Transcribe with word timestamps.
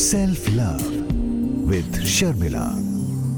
Self 0.00 0.48
Love 0.52 0.82
with 1.68 1.94
Sharmila. 2.02 2.72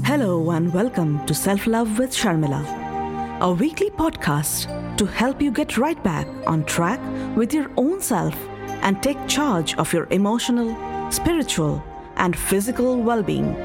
Hello 0.05 0.49
and 0.51 0.73
welcome 0.73 1.25
to 1.25 1.33
Self 1.33 1.67
Love 1.67 1.99
with 1.99 2.11
Sharmila, 2.11 3.41
a 3.41 3.51
weekly 3.51 3.89
podcast 3.89 4.69
to 4.95 5.05
help 5.05 5.41
you 5.41 5.51
get 5.51 5.77
right 5.77 6.01
back 6.05 6.25
on 6.47 6.63
track 6.63 7.01
with 7.35 7.53
your 7.53 7.69
own 7.75 7.99
self 7.99 8.33
and 8.81 9.03
take 9.03 9.27
charge 9.27 9.75
of 9.75 9.91
your 9.91 10.07
emotional, 10.09 10.71
spiritual, 11.11 11.83
and 12.15 12.33
physical 12.33 12.95
well 12.95 13.21
being. 13.21 13.57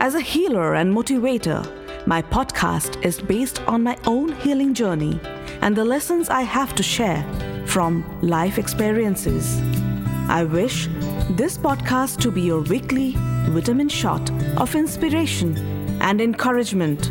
As 0.00 0.16
a 0.16 0.20
healer 0.20 0.74
and 0.74 0.92
motivator, 0.92 1.62
my 2.08 2.22
podcast 2.22 3.00
is 3.04 3.20
based 3.20 3.62
on 3.68 3.84
my 3.84 3.96
own 4.04 4.32
healing 4.40 4.74
journey 4.74 5.20
and 5.62 5.76
the 5.76 5.84
lessons 5.84 6.28
I 6.28 6.42
have 6.42 6.74
to 6.74 6.82
share 6.82 7.22
from 7.66 8.04
life 8.20 8.58
experiences. 8.58 9.60
I 10.28 10.42
wish 10.42 10.88
this 11.30 11.58
podcast 11.58 12.20
to 12.22 12.30
be 12.30 12.40
your 12.40 12.62
weekly 12.62 13.12
vitamin 13.50 13.88
shot 13.88 14.30
of 14.56 14.74
inspiration 14.74 15.56
and 16.00 16.20
encouragement. 16.20 17.10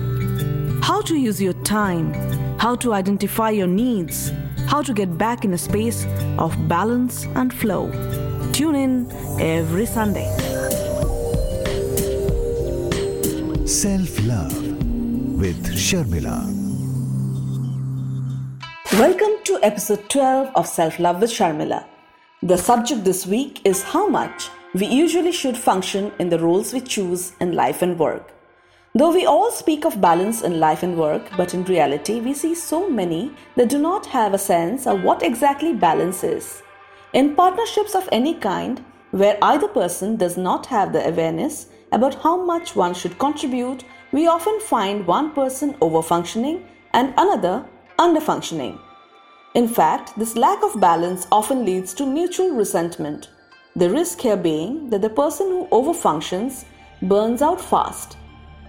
How 0.84 1.02
to 1.04 1.16
use 1.16 1.42
your 1.42 1.54
time, 1.64 2.14
how 2.58 2.76
to 2.78 2.94
identify 2.94 3.52
your 3.52 3.68
needs, 3.68 4.32
how 4.68 4.82
to 4.82 4.94
get 4.94 5.18
back 5.18 5.46
in 5.46 5.54
a 5.54 5.58
space 5.58 6.08
of 6.40 6.56
balance 6.68 7.26
and 7.36 7.54
flow. 7.54 7.92
Tune 8.54 8.76
in 8.76 9.12
every 9.40 9.86
Sunday. 9.86 10.28
Self 13.68 14.20
Love 14.26 14.58
with 15.38 15.64
Sharmila. 15.76 16.56
Welcome 18.94 19.44
to 19.44 19.60
episode 19.62 20.10
12 20.10 20.56
of 20.56 20.66
Self 20.66 20.98
Love 20.98 21.22
with 21.22 21.30
Sharmila. 21.30 21.86
The 22.44 22.56
subject 22.56 23.04
this 23.04 23.26
week 23.26 23.62
is 23.66 23.82
how 23.82 24.08
much 24.08 24.50
we 24.76 24.86
usually 24.86 25.32
should 25.32 25.58
function 25.58 26.12
in 26.20 26.30
the 26.30 26.38
roles 26.38 26.72
we 26.72 26.82
choose 26.82 27.34
in 27.40 27.56
life 27.56 27.82
and 27.82 27.98
work. 27.98 28.32
Though 28.94 29.12
we 29.12 29.26
all 29.26 29.50
speak 29.50 29.86
of 29.86 30.00
balance 30.00 30.44
in 30.44 30.60
life 30.60 30.84
and 30.84 30.96
work, 30.96 31.32
but 31.36 31.56
in 31.56 31.64
reality, 31.64 32.20
we 32.20 32.36
see 32.36 32.54
so 32.54 32.88
many 32.88 33.32
that 33.56 33.70
do 33.70 33.80
not 33.80 34.06
have 34.06 34.36
a 34.36 34.38
sense 34.38 34.86
of 34.86 35.02
what 35.02 35.24
exactly 35.24 35.74
balance 35.74 36.24
is. 36.24 36.62
In 37.12 37.34
partnerships 37.34 37.96
of 37.96 38.08
any 38.12 38.36
kind, 38.36 38.86
where 39.10 39.40
either 39.42 39.68
person 39.68 40.16
does 40.16 40.38
not 40.38 40.68
have 40.68 40.94
the 40.94 41.08
awareness 41.08 41.70
about 41.92 42.22
how 42.22 42.38
much 42.38 42.76
one 42.76 42.94
should 42.94 43.18
contribute, 43.18 43.84
we 44.12 44.28
often 44.28 44.60
find 44.60 45.08
one 45.08 45.32
person 45.34 45.76
over 45.82 46.04
functioning 46.04 46.68
and 46.94 47.16
another 47.18 47.66
underfunctioning. 47.98 48.80
In 49.54 49.68
fact, 49.68 50.18
this 50.18 50.36
lack 50.36 50.64
of 50.64 50.80
balance 50.80 51.28
often 51.32 51.66
leads 51.66 51.94
to 51.96 52.06
mutual 52.06 52.52
resentment. 52.52 53.30
The 53.76 53.90
risk 53.90 54.22
here 54.22 54.38
being 54.38 54.90
that 54.90 55.02
the 55.02 55.10
person 55.10 55.48
who 55.48 55.68
overfunctions 55.68 56.66
burns 57.02 57.42
out 57.42 57.62
fast. 57.62 58.18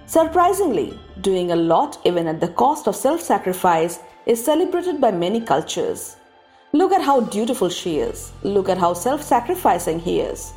Surprisingly, 0.07 0.99
doing 1.21 1.51
a 1.51 1.57
lot 1.57 1.99
even 2.05 2.27
at 2.27 2.41
the 2.41 2.49
cost 2.49 2.87
of 2.87 2.97
self 2.97 3.21
sacrifice 3.21 4.01
is 4.27 4.43
celebrated 4.45 5.01
by 5.01 5.11
many 5.11 5.41
cultures. 5.41 6.17
Look 6.73 6.93
at 6.93 7.03
how 7.03 7.21
dutiful 7.21 7.71
she 7.71 7.99
is. 7.99 8.33
Look 8.43 8.69
at 8.69 8.79
how 8.79 8.93
self 8.93 9.23
sacrificing 9.23 9.99
he 9.99 10.21
is. 10.21 10.53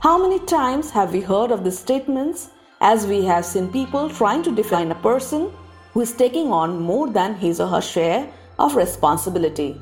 How 0.00 0.18
many 0.18 0.38
times 0.46 0.90
have 0.90 1.12
we 1.12 1.20
heard 1.20 1.50
of 1.50 1.64
these 1.64 1.78
statements 1.78 2.50
as 2.80 3.06
we 3.06 3.24
have 3.24 3.44
seen 3.44 3.72
people 3.72 4.10
trying 4.10 4.42
to 4.42 4.54
define 4.54 4.90
a 4.90 5.02
person 5.06 5.50
who 5.92 6.02
is 6.02 6.12
taking 6.12 6.52
on 6.52 6.78
more 6.80 7.08
than 7.08 7.34
his 7.34 7.60
or 7.60 7.68
her 7.68 7.80
share 7.80 8.30
of 8.58 8.76
responsibility? 8.76 9.80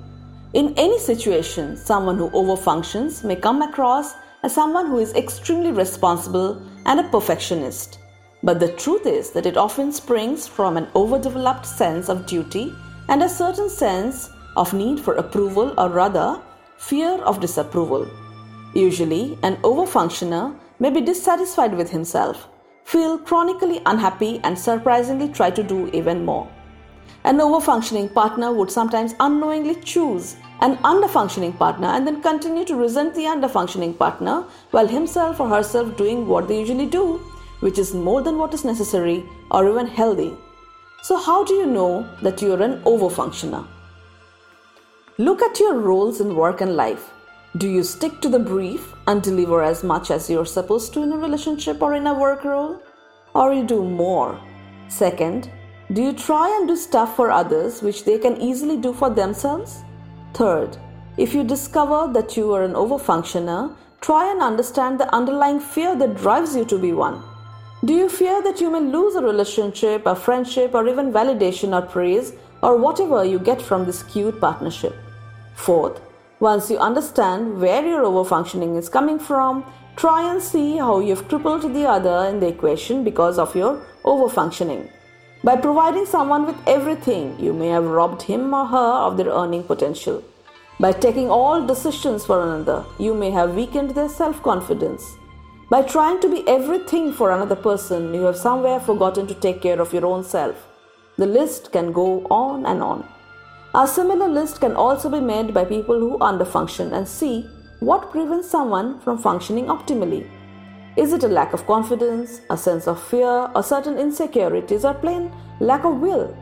In 0.52 0.74
any 0.76 0.98
situation, 0.98 1.76
someone 1.76 2.16
who 2.16 2.30
overfunctions 2.30 3.24
may 3.24 3.36
come 3.36 3.62
across 3.62 4.14
as 4.42 4.54
someone 4.54 4.86
who 4.86 4.98
is 4.98 5.14
extremely 5.14 5.72
responsible 5.72 6.62
and 6.86 7.00
a 7.00 7.08
perfectionist. 7.08 7.98
But 8.42 8.60
the 8.60 8.72
truth 8.72 9.06
is 9.06 9.30
that 9.30 9.46
it 9.46 9.56
often 9.56 9.90
springs 9.90 10.46
from 10.46 10.76
an 10.76 10.88
overdeveloped 10.94 11.66
sense 11.66 12.08
of 12.08 12.26
duty 12.26 12.72
and 13.08 13.22
a 13.22 13.28
certain 13.28 13.70
sense 13.70 14.30
of 14.56 14.74
need 14.74 15.00
for 15.00 15.14
approval 15.14 15.74
or 15.78 15.88
rather 15.88 16.40
fear 16.76 17.12
of 17.22 17.40
disapproval. 17.40 18.06
Usually, 18.74 19.38
an 19.42 19.56
overfunctioner 19.62 20.54
may 20.78 20.90
be 20.90 21.00
dissatisfied 21.00 21.74
with 21.74 21.90
himself, 21.90 22.48
feel 22.84 23.18
chronically 23.18 23.80
unhappy, 23.86 24.40
and 24.44 24.58
surprisingly 24.58 25.28
try 25.28 25.50
to 25.50 25.62
do 25.62 25.88
even 25.92 26.24
more. 26.24 26.48
An 27.26 27.38
overfunctioning 27.38 28.12
partner 28.12 28.52
would 28.52 28.70
sometimes 28.70 29.14
unknowingly 29.18 29.76
choose 29.76 30.36
an 30.60 30.76
underfunctioning 30.78 31.56
partner 31.58 31.88
and 31.88 32.06
then 32.06 32.20
continue 32.20 32.66
to 32.66 32.76
resent 32.76 33.14
the 33.14 33.22
underfunctioning 33.22 33.96
partner 33.98 34.44
while 34.72 34.86
himself 34.86 35.40
or 35.40 35.48
herself 35.48 35.96
doing 35.96 36.26
what 36.28 36.48
they 36.48 36.60
usually 36.60 36.84
do, 36.86 37.16
which 37.60 37.78
is 37.78 37.94
more 37.94 38.20
than 38.20 38.36
what 38.36 38.52
is 38.52 38.64
necessary 38.64 39.24
or 39.50 39.66
even 39.68 39.86
healthy. 39.86 40.36
So, 41.02 41.16
how 41.16 41.44
do 41.44 41.54
you 41.54 41.66
know 41.66 42.06
that 42.20 42.42
you 42.42 42.52
are 42.52 42.62
an 42.62 42.82
overfunctioner? 42.82 43.66
Look 45.16 45.40
at 45.42 45.58
your 45.58 45.78
roles 45.78 46.20
in 46.20 46.36
work 46.36 46.60
and 46.60 46.76
life. 46.76 47.10
Do 47.56 47.68
you 47.68 47.82
stick 47.84 48.20
to 48.20 48.28
the 48.28 48.38
brief 48.38 48.94
and 49.06 49.22
deliver 49.22 49.62
as 49.62 49.82
much 49.82 50.10
as 50.10 50.28
you're 50.28 50.44
supposed 50.44 50.92
to 50.92 51.02
in 51.02 51.12
a 51.12 51.16
relationship 51.16 51.80
or 51.80 51.94
in 51.94 52.06
a 52.06 52.18
work 52.18 52.44
role? 52.44 52.82
Or 53.34 53.52
you 53.54 53.64
do 53.64 53.82
more? 53.84 54.40
Second, 54.88 55.50
do 55.92 56.02
you 56.02 56.12
try 56.14 56.48
and 56.56 56.66
do 56.66 56.76
stuff 56.76 57.14
for 57.14 57.30
others 57.30 57.82
which 57.82 58.04
they 58.04 58.18
can 58.18 58.40
easily 58.40 58.78
do 58.78 58.94
for 58.94 59.10
themselves? 59.10 59.82
Third, 60.32 60.78
if 61.18 61.34
you 61.34 61.44
discover 61.44 62.10
that 62.12 62.36
you 62.36 62.52
are 62.54 62.62
an 62.62 62.72
overfunctioner, 62.72 63.76
try 64.00 64.30
and 64.30 64.40
understand 64.40 64.98
the 64.98 65.14
underlying 65.14 65.60
fear 65.60 65.94
that 65.94 66.16
drives 66.16 66.56
you 66.56 66.64
to 66.64 66.78
be 66.78 66.92
one. 66.92 67.22
Do 67.84 67.92
you 67.92 68.08
fear 68.08 68.42
that 68.42 68.62
you 68.62 68.70
may 68.70 68.80
lose 68.80 69.14
a 69.14 69.20
relationship, 69.22 70.06
a 70.06 70.16
friendship, 70.16 70.74
or 70.74 70.88
even 70.88 71.12
validation 71.12 71.78
or 71.78 71.86
praise, 71.86 72.32
or 72.62 72.78
whatever 72.78 73.22
you 73.22 73.38
get 73.38 73.60
from 73.60 73.84
this 73.84 74.02
cute 74.02 74.40
partnership? 74.40 74.96
Fourth, 75.54 76.00
once 76.40 76.70
you 76.70 76.78
understand 76.78 77.60
where 77.60 77.86
your 77.86 78.04
overfunctioning 78.04 78.78
is 78.78 78.88
coming 78.88 79.18
from, 79.18 79.64
try 79.96 80.30
and 80.32 80.42
see 80.42 80.78
how 80.78 81.00
you've 81.00 81.28
crippled 81.28 81.74
the 81.74 81.86
other 81.86 82.26
in 82.30 82.40
the 82.40 82.48
equation 82.48 83.04
because 83.04 83.38
of 83.38 83.54
your 83.54 83.84
overfunctioning. 84.04 84.90
By 85.44 85.56
providing 85.56 86.06
someone 86.06 86.46
with 86.46 86.56
everything, 86.66 87.38
you 87.38 87.52
may 87.52 87.68
have 87.68 87.84
robbed 87.84 88.22
him 88.22 88.54
or 88.54 88.64
her 88.64 88.92
of 89.06 89.18
their 89.18 89.28
earning 89.28 89.62
potential. 89.62 90.24
By 90.80 90.92
taking 90.92 91.28
all 91.28 91.66
decisions 91.66 92.24
for 92.24 92.42
another, 92.42 92.86
you 92.98 93.12
may 93.12 93.30
have 93.30 93.54
weakened 93.54 93.90
their 93.90 94.08
self 94.08 94.42
confidence. 94.42 95.04
By 95.68 95.82
trying 95.82 96.20
to 96.20 96.30
be 96.30 96.48
everything 96.48 97.12
for 97.12 97.30
another 97.30 97.56
person, 97.56 98.14
you 98.14 98.22
have 98.22 98.38
somewhere 98.38 98.80
forgotten 98.80 99.26
to 99.26 99.34
take 99.34 99.60
care 99.60 99.82
of 99.82 99.92
your 99.92 100.06
own 100.06 100.24
self. 100.24 100.66
The 101.18 101.26
list 101.26 101.72
can 101.72 101.92
go 101.92 102.24
on 102.30 102.64
and 102.64 102.82
on. 102.82 103.06
A 103.74 103.86
similar 103.86 104.28
list 104.28 104.62
can 104.62 104.74
also 104.74 105.10
be 105.10 105.20
made 105.20 105.52
by 105.52 105.66
people 105.66 106.00
who 106.00 106.16
underfunction 106.20 106.94
and 106.94 107.06
see 107.06 107.42
what 107.80 108.10
prevents 108.10 108.48
someone 108.48 108.98
from 109.00 109.18
functioning 109.18 109.66
optimally. 109.66 110.26
Is 110.96 111.12
it 111.12 111.24
a 111.24 111.28
lack 111.28 111.52
of 111.52 111.66
confidence, 111.66 112.40
a 112.50 112.56
sense 112.56 112.86
of 112.86 113.02
fear, 113.02 113.50
or 113.54 113.62
certain 113.64 113.98
insecurities, 113.98 114.84
or 114.84 114.94
plain 114.94 115.32
lack 115.58 115.84
of 115.84 115.98
will? 116.00 116.36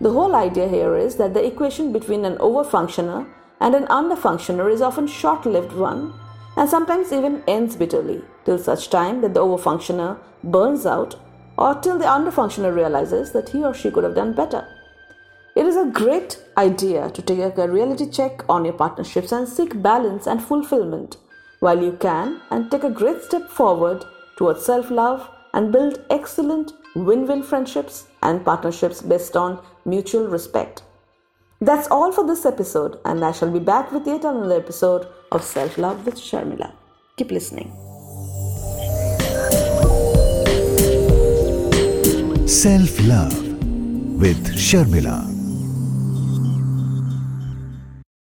The 0.00 0.10
whole 0.10 0.34
idea 0.34 0.68
here 0.68 0.96
is 0.96 1.14
that 1.16 1.32
the 1.32 1.46
equation 1.46 1.92
between 1.92 2.24
an 2.24 2.36
overfunctioner 2.38 3.24
and 3.60 3.74
an 3.74 3.86
underfunctioner 3.86 4.70
is 4.72 4.82
often 4.82 5.06
short-lived 5.06 5.72
one 5.72 6.12
and 6.56 6.68
sometimes 6.68 7.12
even 7.12 7.44
ends 7.46 7.76
bitterly 7.76 8.22
till 8.44 8.58
such 8.58 8.90
time 8.90 9.20
that 9.20 9.32
the 9.32 9.40
overfunctioner 9.40 10.18
burns 10.42 10.86
out 10.86 11.14
or 11.56 11.74
till 11.76 11.96
the 11.96 12.04
underfunctioner 12.04 12.74
realizes 12.74 13.30
that 13.30 13.48
he 13.48 13.64
or 13.64 13.72
she 13.72 13.92
could 13.92 14.02
have 14.02 14.16
done 14.16 14.34
better. 14.34 14.66
It 15.54 15.66
is 15.66 15.76
a 15.76 15.86
great 15.86 16.42
idea 16.58 17.10
to 17.10 17.22
take 17.22 17.56
a 17.58 17.70
reality 17.70 18.10
check 18.10 18.44
on 18.48 18.64
your 18.64 18.74
partnerships 18.74 19.30
and 19.30 19.48
seek 19.48 19.80
balance 19.80 20.26
and 20.26 20.42
fulfillment 20.42 21.16
while 21.60 21.82
you 21.82 21.92
can 22.00 22.40
and 22.50 22.70
take 22.70 22.84
a 22.84 22.90
great 22.90 23.22
step 23.22 23.48
forward 23.48 24.04
towards 24.36 24.64
self 24.64 24.90
love 24.90 25.28
and 25.52 25.72
build 25.72 26.04
excellent 26.10 26.72
win 26.94 27.26
win 27.26 27.42
friendships 27.42 28.06
and 28.22 28.44
partnerships 28.44 29.02
based 29.02 29.36
on 29.36 29.60
mutual 29.84 30.26
respect. 30.28 30.82
That's 31.60 31.88
all 31.88 32.12
for 32.12 32.26
this 32.26 32.44
episode, 32.44 32.98
and 33.04 33.24
I 33.24 33.32
shall 33.32 33.50
be 33.50 33.58
back 33.58 33.92
with 33.92 34.06
yet 34.06 34.24
another 34.24 34.56
episode 34.56 35.06
of 35.32 35.42
Self 35.42 35.78
Love 35.78 36.04
with 36.04 36.16
Sharmila. 36.16 36.72
Keep 37.16 37.30
listening. 37.30 37.70
Self 42.46 43.00
Love 43.06 43.38
with 44.20 44.54
Sharmila. 44.54 45.33